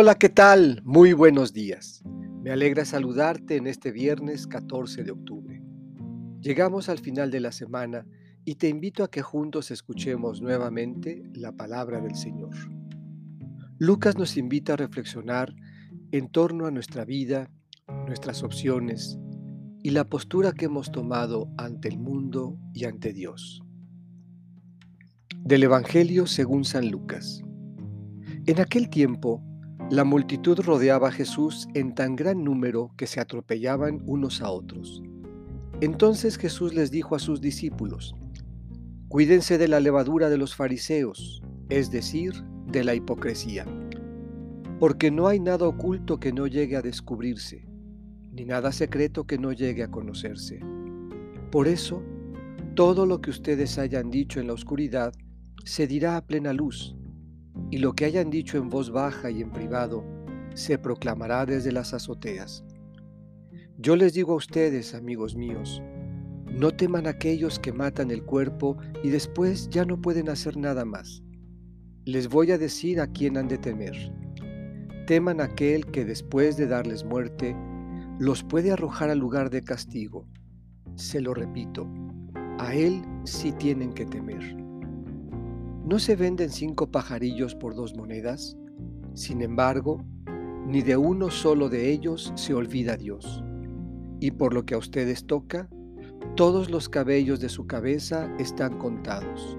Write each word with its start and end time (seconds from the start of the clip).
Hola, 0.00 0.14
¿qué 0.14 0.28
tal? 0.28 0.80
Muy 0.84 1.12
buenos 1.12 1.52
días. 1.52 2.04
Me 2.44 2.52
alegra 2.52 2.84
saludarte 2.84 3.56
en 3.56 3.66
este 3.66 3.90
viernes 3.90 4.46
14 4.46 5.02
de 5.02 5.10
octubre. 5.10 5.60
Llegamos 6.40 6.88
al 6.88 7.00
final 7.00 7.32
de 7.32 7.40
la 7.40 7.50
semana 7.50 8.06
y 8.44 8.54
te 8.54 8.68
invito 8.68 9.02
a 9.02 9.10
que 9.10 9.22
juntos 9.22 9.72
escuchemos 9.72 10.40
nuevamente 10.40 11.24
la 11.34 11.50
palabra 11.50 12.00
del 12.00 12.14
Señor. 12.14 12.54
Lucas 13.78 14.16
nos 14.16 14.36
invita 14.36 14.74
a 14.74 14.76
reflexionar 14.76 15.52
en 16.12 16.28
torno 16.28 16.66
a 16.66 16.70
nuestra 16.70 17.04
vida, 17.04 17.50
nuestras 18.06 18.44
opciones 18.44 19.18
y 19.82 19.90
la 19.90 20.04
postura 20.04 20.52
que 20.52 20.66
hemos 20.66 20.92
tomado 20.92 21.50
ante 21.58 21.88
el 21.88 21.98
mundo 21.98 22.56
y 22.72 22.84
ante 22.84 23.12
Dios. 23.12 23.64
Del 25.40 25.64
Evangelio 25.64 26.28
según 26.28 26.64
San 26.64 26.88
Lucas. 26.88 27.42
En 28.46 28.60
aquel 28.60 28.90
tiempo, 28.90 29.42
la 29.90 30.04
multitud 30.04 30.60
rodeaba 30.60 31.08
a 31.08 31.12
Jesús 31.12 31.66
en 31.72 31.94
tan 31.94 32.14
gran 32.14 32.44
número 32.44 32.90
que 32.98 33.06
se 33.06 33.20
atropellaban 33.20 34.02
unos 34.04 34.42
a 34.42 34.50
otros. 34.50 35.02
Entonces 35.80 36.36
Jesús 36.36 36.74
les 36.74 36.90
dijo 36.90 37.14
a 37.14 37.18
sus 37.18 37.40
discípulos, 37.40 38.14
Cuídense 39.08 39.56
de 39.56 39.68
la 39.68 39.80
levadura 39.80 40.28
de 40.28 40.36
los 40.36 40.54
fariseos, 40.54 41.42
es 41.70 41.90
decir, 41.90 42.34
de 42.66 42.84
la 42.84 42.94
hipocresía, 42.94 43.64
porque 44.78 45.10
no 45.10 45.26
hay 45.26 45.40
nada 45.40 45.66
oculto 45.66 46.20
que 46.20 46.34
no 46.34 46.46
llegue 46.46 46.76
a 46.76 46.82
descubrirse, 46.82 47.66
ni 48.30 48.44
nada 48.44 48.72
secreto 48.72 49.26
que 49.26 49.38
no 49.38 49.52
llegue 49.52 49.82
a 49.82 49.90
conocerse. 49.90 50.60
Por 51.50 51.66
eso, 51.66 52.02
todo 52.74 53.06
lo 53.06 53.22
que 53.22 53.30
ustedes 53.30 53.78
hayan 53.78 54.10
dicho 54.10 54.38
en 54.38 54.48
la 54.48 54.52
oscuridad 54.52 55.14
se 55.64 55.86
dirá 55.86 56.18
a 56.18 56.26
plena 56.26 56.52
luz, 56.52 56.97
y 57.70 57.78
lo 57.78 57.94
que 57.94 58.04
hayan 58.04 58.30
dicho 58.30 58.58
en 58.58 58.68
voz 58.68 58.90
baja 58.90 59.30
y 59.30 59.42
en 59.42 59.50
privado 59.50 60.04
se 60.54 60.78
proclamará 60.78 61.46
desde 61.46 61.72
las 61.72 61.94
azoteas. 61.94 62.64
Yo 63.76 63.94
les 63.94 64.14
digo 64.14 64.32
a 64.32 64.36
ustedes, 64.36 64.94
amigos 64.94 65.36
míos, 65.36 65.82
no 66.46 66.72
teman 66.72 67.06
aquellos 67.06 67.58
que 67.58 67.72
matan 67.72 68.10
el 68.10 68.24
cuerpo 68.24 68.76
y 69.04 69.10
después 69.10 69.68
ya 69.68 69.84
no 69.84 70.00
pueden 70.00 70.28
hacer 70.28 70.56
nada 70.56 70.84
más. 70.84 71.22
Les 72.04 72.28
voy 72.28 72.50
a 72.50 72.58
decir 72.58 73.00
a 73.00 73.06
quién 73.06 73.36
han 73.36 73.48
de 73.48 73.58
temer. 73.58 73.94
Teman 75.06 75.40
aquel 75.40 75.86
que 75.86 76.04
después 76.04 76.56
de 76.56 76.66
darles 76.66 77.04
muerte, 77.04 77.54
los 78.18 78.42
puede 78.42 78.72
arrojar 78.72 79.10
al 79.10 79.18
lugar 79.18 79.50
de 79.50 79.62
castigo. 79.62 80.26
Se 80.96 81.20
lo 81.20 81.34
repito, 81.34 81.86
a 82.58 82.74
él 82.74 83.02
sí 83.24 83.52
tienen 83.52 83.92
que 83.92 84.06
temer. 84.06 84.67
¿No 85.88 85.98
se 85.98 86.16
venden 86.16 86.50
cinco 86.50 86.90
pajarillos 86.90 87.54
por 87.54 87.74
dos 87.74 87.96
monedas? 87.96 88.58
Sin 89.14 89.40
embargo, 89.40 90.04
ni 90.66 90.82
de 90.82 90.98
uno 90.98 91.30
solo 91.30 91.70
de 91.70 91.90
ellos 91.90 92.30
se 92.36 92.52
olvida 92.52 92.98
Dios. 92.98 93.42
Y 94.20 94.32
por 94.32 94.52
lo 94.52 94.66
que 94.66 94.74
a 94.74 94.78
ustedes 94.78 95.24
toca, 95.24 95.66
todos 96.36 96.68
los 96.68 96.90
cabellos 96.90 97.40
de 97.40 97.48
su 97.48 97.66
cabeza 97.66 98.30
están 98.38 98.76
contados. 98.76 99.56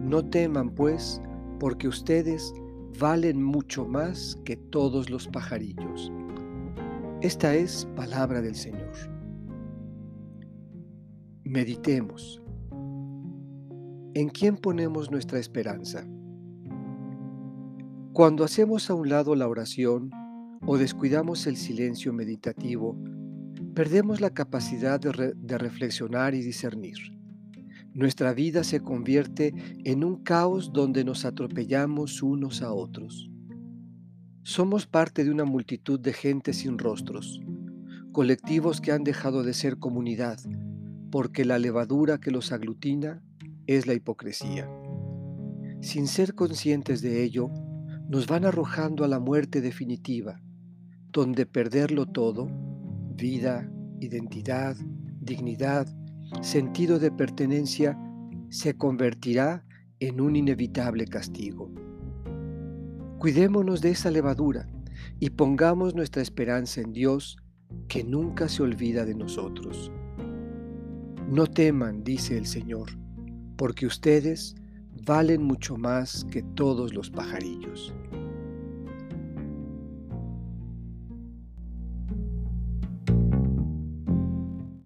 No 0.00 0.24
teman, 0.24 0.70
pues, 0.70 1.20
porque 1.58 1.88
ustedes 1.88 2.54
valen 3.00 3.42
mucho 3.42 3.88
más 3.88 4.38
que 4.44 4.54
todos 4.56 5.10
los 5.10 5.26
pajarillos. 5.26 6.12
Esta 7.22 7.56
es 7.56 7.88
palabra 7.96 8.40
del 8.40 8.54
Señor. 8.54 8.92
Meditemos. 11.42 12.40
¿En 14.20 14.28
quién 14.28 14.58
ponemos 14.58 15.10
nuestra 15.10 15.38
esperanza? 15.38 16.06
Cuando 18.12 18.44
hacemos 18.44 18.90
a 18.90 18.94
un 18.94 19.08
lado 19.08 19.34
la 19.34 19.48
oración 19.48 20.10
o 20.66 20.76
descuidamos 20.76 21.46
el 21.46 21.56
silencio 21.56 22.12
meditativo, 22.12 22.98
perdemos 23.74 24.20
la 24.20 24.28
capacidad 24.28 25.00
de, 25.00 25.32
de, 25.34 25.56
reflexionar 25.56 26.34
y 26.34 26.42
discernir. 26.42 26.98
Nuestra 27.94 28.34
vida 28.34 28.62
se 28.62 28.80
convierte 28.80 29.54
en 29.84 30.04
un 30.04 30.16
caos 30.22 30.70
donde 30.74 31.02
nos 31.02 31.24
atropellamos 31.24 32.22
unos 32.22 32.60
a 32.60 32.74
otros. 32.74 33.30
Somos 34.42 34.86
parte 34.86 35.24
de 35.24 35.30
una 35.30 35.46
multitud 35.46 35.98
de 35.98 36.12
gente 36.12 36.52
sin 36.52 36.76
rostros, 36.76 37.40
colectivos 38.12 38.82
que 38.82 38.92
han 38.92 39.02
dejado 39.02 39.42
de 39.42 39.54
ser 39.54 39.78
comunidad, 39.78 40.38
porque 41.10 41.46
la 41.46 41.58
levadura 41.58 42.20
que 42.20 42.30
los 42.30 42.52
aglutina 42.52 43.22
es 43.76 43.86
la 43.86 43.94
hipocresía. 43.94 44.68
Sin 45.80 46.08
ser 46.08 46.34
conscientes 46.34 47.02
de 47.02 47.22
ello, 47.22 47.50
nos 48.08 48.26
van 48.26 48.44
arrojando 48.44 49.04
a 49.04 49.08
la 49.08 49.20
muerte 49.20 49.60
definitiva, 49.60 50.42
donde 51.12 51.46
perderlo 51.46 52.06
todo, 52.06 52.48
vida, 53.14 53.70
identidad, 54.00 54.76
dignidad, 55.20 55.86
sentido 56.42 56.98
de 56.98 57.12
pertenencia, 57.12 57.96
se 58.48 58.76
convertirá 58.76 59.64
en 60.00 60.20
un 60.20 60.34
inevitable 60.34 61.04
castigo. 61.04 61.70
Cuidémonos 63.18 63.82
de 63.82 63.90
esa 63.90 64.10
levadura 64.10 64.66
y 65.20 65.30
pongamos 65.30 65.94
nuestra 65.94 66.22
esperanza 66.22 66.80
en 66.80 66.92
Dios, 66.92 67.36
que 67.86 68.02
nunca 68.02 68.48
se 68.48 68.64
olvida 68.64 69.04
de 69.04 69.14
nosotros. 69.14 69.92
No 71.28 71.46
teman, 71.46 72.02
dice 72.02 72.36
el 72.36 72.46
Señor, 72.46 72.90
porque 73.60 73.84
ustedes 73.84 74.56
valen 75.04 75.42
mucho 75.42 75.76
más 75.76 76.24
que 76.30 76.40
todos 76.42 76.94
los 76.94 77.10
pajarillos. 77.10 77.92